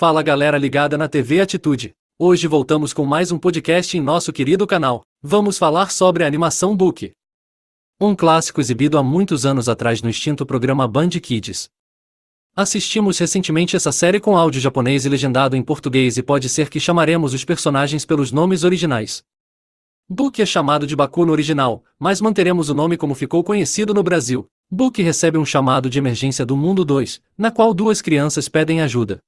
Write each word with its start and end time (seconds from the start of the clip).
Fala 0.00 0.22
galera 0.22 0.56
ligada 0.56 0.96
na 0.96 1.10
TV 1.10 1.42
Atitude. 1.42 1.94
Hoje 2.18 2.46
voltamos 2.46 2.94
com 2.94 3.04
mais 3.04 3.30
um 3.30 3.38
podcast 3.38 3.98
em 3.98 4.00
nosso 4.00 4.32
querido 4.32 4.66
canal. 4.66 5.02
Vamos 5.22 5.58
falar 5.58 5.90
sobre 5.90 6.24
a 6.24 6.26
animação 6.26 6.74
Book. 6.74 7.12
Um 8.00 8.16
clássico 8.16 8.62
exibido 8.62 8.96
há 8.96 9.02
muitos 9.02 9.44
anos 9.44 9.68
atrás 9.68 10.00
no 10.00 10.08
extinto 10.08 10.46
programa 10.46 10.88
Band 10.88 11.10
Kids. 11.10 11.68
Assistimos 12.56 13.18
recentemente 13.18 13.76
essa 13.76 13.92
série 13.92 14.18
com 14.18 14.38
áudio 14.38 14.58
japonês 14.58 15.04
e 15.04 15.08
legendado 15.10 15.54
em 15.54 15.62
português 15.62 16.16
e 16.16 16.22
pode 16.22 16.48
ser 16.48 16.70
que 16.70 16.80
chamaremos 16.80 17.34
os 17.34 17.44
personagens 17.44 18.06
pelos 18.06 18.32
nomes 18.32 18.64
originais. 18.64 19.22
Book 20.08 20.40
é 20.40 20.46
chamado 20.46 20.86
de 20.86 20.96
Baku 20.96 21.26
no 21.26 21.32
original, 21.32 21.84
mas 21.98 22.22
manteremos 22.22 22.70
o 22.70 22.74
nome 22.74 22.96
como 22.96 23.14
ficou 23.14 23.44
conhecido 23.44 23.92
no 23.92 24.02
Brasil. 24.02 24.46
Book 24.70 25.02
recebe 25.02 25.36
um 25.36 25.44
chamado 25.44 25.90
de 25.90 25.98
emergência 25.98 26.46
do 26.46 26.56
Mundo 26.56 26.86
2, 26.86 27.20
na 27.36 27.50
qual 27.50 27.74
duas 27.74 28.00
crianças 28.00 28.48
pedem 28.48 28.80
ajuda. 28.80 29.20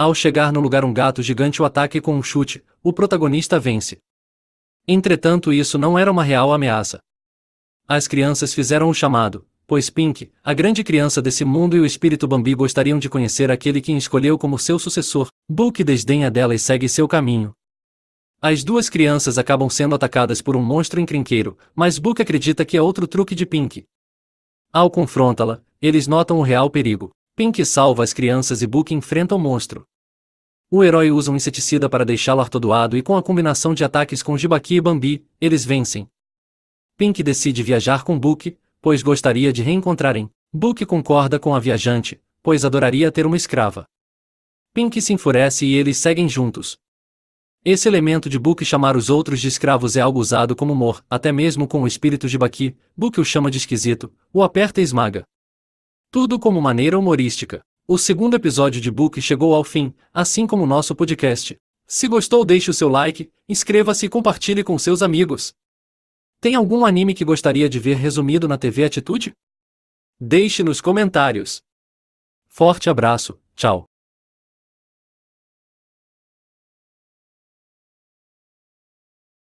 Ao 0.00 0.14
chegar 0.14 0.50
no 0.50 0.60
lugar 0.60 0.82
um 0.82 0.94
gato 0.94 1.22
gigante 1.22 1.60
o 1.60 1.64
ataque 1.66 2.00
com 2.00 2.14
um 2.14 2.22
chute, 2.22 2.64
o 2.82 2.90
protagonista 2.90 3.60
vence. 3.60 3.98
Entretanto, 4.88 5.52
isso 5.52 5.76
não 5.76 5.98
era 5.98 6.10
uma 6.10 6.24
real 6.24 6.54
ameaça. 6.54 7.00
As 7.86 8.08
crianças 8.08 8.54
fizeram 8.54 8.88
o 8.88 8.94
chamado, 8.94 9.46
pois 9.66 9.90
Pink, 9.90 10.32
a 10.42 10.54
grande 10.54 10.82
criança 10.82 11.20
desse 11.20 11.44
mundo 11.44 11.76
e 11.76 11.80
o 11.80 11.84
espírito 11.84 12.26
Bambi 12.26 12.54
gostariam 12.54 12.98
de 12.98 13.10
conhecer 13.10 13.50
aquele 13.50 13.78
que 13.78 13.92
escolheu 13.92 14.38
como 14.38 14.58
seu 14.58 14.78
sucessor. 14.78 15.28
Book 15.46 15.84
desdenha 15.84 16.30
dela 16.30 16.54
e 16.54 16.58
segue 16.58 16.88
seu 16.88 17.06
caminho. 17.06 17.52
As 18.40 18.64
duas 18.64 18.88
crianças 18.88 19.36
acabam 19.36 19.68
sendo 19.68 19.94
atacadas 19.94 20.40
por 20.40 20.56
um 20.56 20.62
monstro 20.62 20.98
encrenqueiro, 20.98 21.58
mas 21.74 21.98
Book 21.98 22.22
acredita 22.22 22.64
que 22.64 22.74
é 22.74 22.80
outro 22.80 23.06
truque 23.06 23.34
de 23.34 23.44
Pink. 23.44 23.84
Ao 24.72 24.90
confrontá-la, 24.90 25.60
eles 25.78 26.06
notam 26.06 26.38
o 26.38 26.42
real 26.42 26.70
perigo. 26.70 27.10
Pink 27.36 27.62
salva 27.66 28.02
as 28.02 28.14
crianças 28.14 28.62
e 28.62 28.66
Book 28.66 28.94
enfrenta 28.94 29.34
o 29.34 29.38
monstro. 29.38 29.86
O 30.72 30.84
herói 30.84 31.10
usa 31.10 31.32
um 31.32 31.36
inseticida 31.36 31.88
para 31.88 32.04
deixá-lo 32.04 32.40
atordoado 32.40 32.96
e 32.96 33.02
com 33.02 33.16
a 33.16 33.22
combinação 33.22 33.74
de 33.74 33.82
ataques 33.82 34.22
com 34.22 34.38
Jibaki 34.38 34.76
e 34.76 34.80
Bambi, 34.80 35.26
eles 35.40 35.64
vencem. 35.64 36.08
Pink 36.96 37.24
decide 37.24 37.60
viajar 37.60 38.04
com 38.04 38.16
Book, 38.16 38.56
pois 38.80 39.02
gostaria 39.02 39.52
de 39.52 39.62
reencontrarem. 39.62 40.30
Book 40.52 40.86
concorda 40.86 41.40
com 41.40 41.56
a 41.56 41.58
viajante, 41.58 42.22
pois 42.40 42.64
adoraria 42.64 43.10
ter 43.10 43.26
uma 43.26 43.36
escrava. 43.36 43.84
Pink 44.72 45.02
se 45.02 45.12
enfurece 45.12 45.66
e 45.66 45.74
eles 45.74 45.96
seguem 45.96 46.28
juntos. 46.28 46.78
Esse 47.64 47.88
elemento 47.88 48.30
de 48.30 48.38
Book 48.38 48.64
chamar 48.64 48.96
os 48.96 49.10
outros 49.10 49.40
de 49.40 49.48
escravos 49.48 49.96
é 49.96 50.00
algo 50.00 50.20
usado 50.20 50.54
como 50.54 50.72
humor, 50.72 51.04
até 51.10 51.32
mesmo 51.32 51.66
com 51.66 51.82
o 51.82 51.86
espírito 51.86 52.28
de 52.28 52.38
Baki, 52.38 52.76
Book 52.96 53.20
o 53.20 53.24
chama 53.24 53.50
de 53.50 53.58
esquisito, 53.58 54.12
o 54.32 54.40
aperta 54.40 54.80
e 54.80 54.84
esmaga. 54.84 55.24
Tudo 56.12 56.38
como 56.38 56.62
maneira 56.62 56.96
humorística. 56.96 57.60
O 57.92 57.98
segundo 57.98 58.36
episódio 58.36 58.80
de 58.80 58.88
Book 58.88 59.20
chegou 59.20 59.52
ao 59.52 59.64
fim, 59.64 59.92
assim 60.14 60.46
como 60.46 60.62
o 60.62 60.66
nosso 60.66 60.94
podcast. 60.94 61.56
Se 61.88 62.06
gostou, 62.06 62.44
deixe 62.44 62.70
o 62.70 62.72
seu 62.72 62.88
like, 62.88 63.32
inscreva-se 63.48 64.06
e 64.06 64.08
compartilhe 64.08 64.62
com 64.62 64.78
seus 64.78 65.02
amigos. 65.02 65.52
Tem 66.40 66.54
algum 66.54 66.86
anime 66.86 67.14
que 67.14 67.24
gostaria 67.24 67.68
de 67.68 67.80
ver 67.80 67.96
resumido 67.96 68.46
na 68.46 68.56
TV 68.56 68.84
Atitude? 68.84 69.32
Deixe 70.20 70.62
nos 70.62 70.80
comentários. 70.80 71.62
Forte 72.46 72.88
abraço, 72.88 73.36
tchau. 73.56 73.89